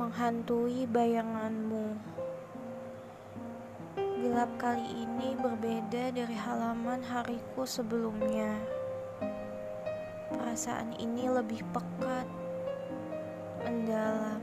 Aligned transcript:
menghantui 0.00 0.88
bayanganmu. 0.88 1.92
Gelap 4.24 4.48
kali 4.56 5.04
ini 5.04 5.36
berbeda 5.36 6.16
dari 6.16 6.36
halaman 6.40 7.04
hariku 7.04 7.68
sebelumnya. 7.68 8.56
Perasaan 10.32 10.96
ini 10.96 11.28
lebih 11.28 11.60
pekat, 11.76 12.24
mendalam. 13.60 14.40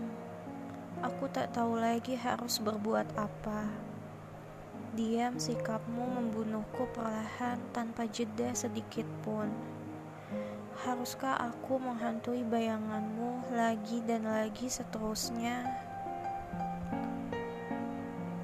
Aku 1.01 1.25
tak 1.33 1.49
tahu 1.57 1.81
lagi 1.81 2.13
harus 2.13 2.61
berbuat 2.61 3.17
apa. 3.17 3.65
Diam 4.93 5.41
sikapmu 5.41 6.05
membunuhku 6.21 6.85
perlahan 6.93 7.57
tanpa 7.73 8.05
jeda 8.05 8.53
sedikit 8.53 9.09
pun. 9.25 9.49
Haruskah 10.77 11.41
aku 11.41 11.81
menghantui 11.81 12.45
bayanganmu 12.45 13.49
lagi 13.49 13.97
dan 14.05 14.29
lagi 14.29 14.69
seterusnya? 14.69 15.65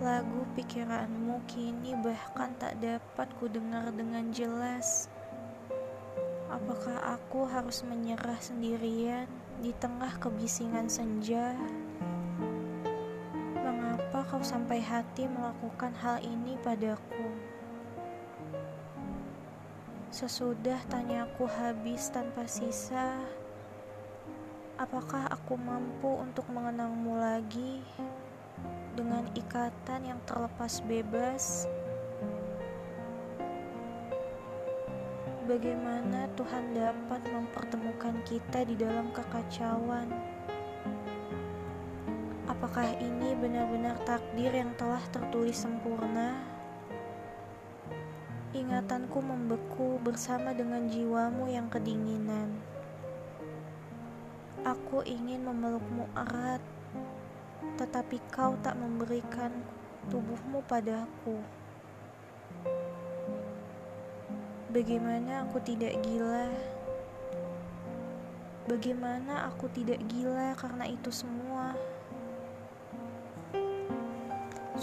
Lagu 0.01 0.41
pikiranmu 0.57 1.45
kini 1.45 1.93
bahkan 2.01 2.57
tak 2.57 2.81
dapat 2.81 3.29
kudengar 3.37 3.93
dengan 3.93 4.33
jelas. 4.33 5.13
Apakah 6.49 7.21
aku 7.21 7.45
harus 7.45 7.85
menyerah 7.85 8.41
sendirian 8.41 9.29
di 9.61 9.69
tengah 9.77 10.17
kebisingan 10.17 10.89
senja? 10.89 11.53
Mengapa 13.61 14.25
kau 14.25 14.41
sampai 14.41 14.81
hati 14.81 15.29
melakukan 15.29 15.93
hal 16.01 16.17
ini 16.25 16.57
padaku? 16.65 17.29
Sesudah 20.13 20.77
tanyaku 20.93 21.49
habis 21.49 22.13
tanpa 22.13 22.45
sisa, 22.45 23.17
apakah 24.77 25.25
aku 25.25 25.57
mampu 25.57 26.05
untuk 26.05 26.45
mengenangmu 26.53 27.17
lagi 27.17 27.81
dengan 28.93 29.25
ikatan 29.33 30.05
yang 30.05 30.21
terlepas 30.29 30.85
bebas? 30.85 31.65
Bagaimana 35.49 36.29
Tuhan 36.37 36.77
dapat 36.77 37.21
mempertemukan 37.33 38.13
kita 38.29 38.69
di 38.69 38.77
dalam 38.77 39.09
kekacauan? 39.17 40.13
Apakah 42.45 42.85
ini 43.01 43.33
benar-benar 43.33 43.97
takdir 44.05 44.53
yang 44.53 44.77
telah 44.77 45.01
tertulis 45.09 45.57
sempurna? 45.57 46.53
Ingatanku 48.53 49.17
membeku 49.17 49.97
bersama 50.05 50.53
dengan 50.53 50.85
jiwamu 50.85 51.49
yang 51.49 51.73
kedinginan. 51.73 52.53
Aku 54.61 55.01
ingin 55.09 55.41
memelukmu 55.41 56.05
erat, 56.13 56.61
tetapi 57.81 58.21
kau 58.29 58.53
tak 58.61 58.77
memberikan 58.77 59.49
tubuhmu 60.13 60.61
padaku. 60.69 61.41
Bagaimana 64.69 65.49
aku 65.49 65.57
tidak 65.57 65.97
gila? 66.05 66.45
Bagaimana 68.69 69.49
aku 69.49 69.65
tidak 69.73 69.97
gila 70.05 70.53
karena 70.61 70.85
itu 70.85 71.09
semua? 71.09 71.73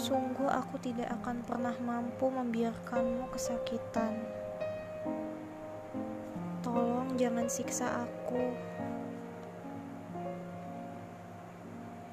Sungguh 0.01 0.49
aku 0.49 0.81
tidak 0.81 1.13
akan 1.21 1.45
pernah 1.45 1.77
mampu 1.77 2.25
membiarkanmu 2.25 3.29
kesakitan. 3.37 4.17
Tolong 6.65 7.13
jangan 7.21 7.45
siksa 7.45 8.01
aku. 8.09 8.49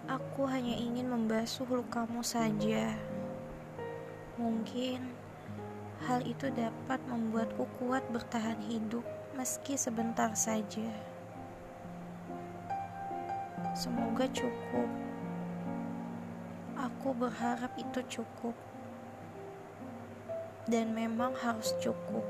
Aku 0.04 0.44
hanya 0.52 0.76
ingin 0.76 1.08
membasuh 1.08 1.64
lukamu 1.64 2.20
saja. 2.20 2.92
Mungkin 4.36 5.08
hal 6.04 6.28
itu 6.28 6.52
dapat 6.52 7.00
membuatku 7.08 7.64
kuat 7.80 8.04
bertahan 8.12 8.60
hidup 8.68 9.08
meski 9.32 9.80
sebentar 9.80 10.36
saja. 10.36 10.92
Semoga 13.72 14.28
cukup. 14.28 15.07
Aku 16.98 17.14
berharap 17.14 17.78
itu 17.78 18.02
cukup, 18.10 18.58
dan 20.66 20.90
memang 20.90 21.30
harus 21.38 21.70
cukup. 21.78 22.26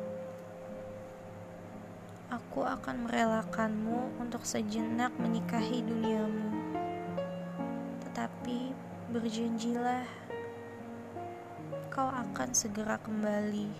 Aku 2.28 2.68
akan 2.68 3.08
merelakanmu 3.08 4.20
untuk 4.20 4.44
sejenak 4.44 5.08
menikahi 5.16 5.80
duniamu, 5.80 6.52
tetapi 8.04 8.76
berjanjilah 9.08 10.04
kau 11.88 12.12
akan 12.12 12.52
segera 12.52 13.00
kembali. 13.00 13.72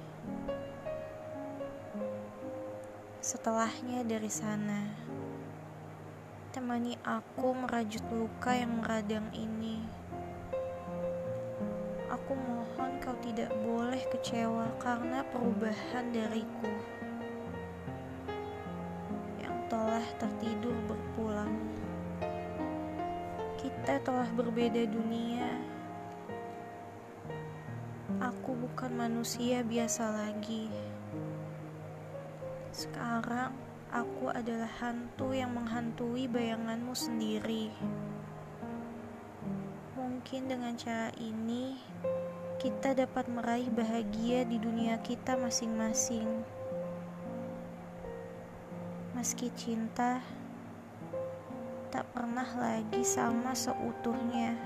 Setelahnya 3.20 4.09
dari 4.09 4.32
sana, 4.32 4.88
temani 6.56 6.97
aku 7.05 7.53
merajut 7.53 8.09
luka 8.09 8.56
yang 8.56 8.81
meradang 8.81 9.28
ini. 9.37 10.07
Aku 12.28 12.37
mohon 12.44 13.00
kau 13.00 13.16
tidak 13.25 13.49
boleh 13.65 14.05
kecewa 14.12 14.69
karena 14.77 15.25
perubahan 15.33 16.12
dariku 16.12 16.69
yang 19.41 19.56
telah 19.72 20.05
tertidur 20.21 20.77
berpulang. 20.84 21.56
Kita 23.56 24.05
telah 24.05 24.28
berbeda 24.37 24.84
dunia. 24.93 25.56
Aku 28.21 28.53
bukan 28.61 28.93
manusia 28.93 29.65
biasa 29.65 30.12
lagi. 30.12 30.69
Sekarang 32.77 33.56
aku 33.88 34.28
adalah 34.28 34.69
hantu 34.84 35.33
yang 35.33 35.56
menghantui 35.56 36.28
bayanganmu 36.28 36.93
sendiri. 36.93 37.72
Mungkin 40.19 40.51
dengan 40.51 40.75
cara 40.75 41.15
ini 41.23 41.79
kita 42.59 42.91
dapat 42.91 43.31
meraih 43.31 43.71
bahagia 43.71 44.43
di 44.43 44.59
dunia 44.59 44.99
kita 44.99 45.39
masing-masing. 45.39 46.27
Meski 49.15 49.47
cinta 49.55 50.19
tak 51.95 52.03
pernah 52.11 52.51
lagi 52.59 53.06
sama 53.06 53.55
seutuhnya 53.55 54.59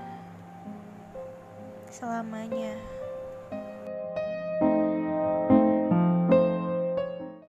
selamanya. 1.93 2.73